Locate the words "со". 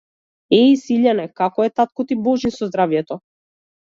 2.57-2.71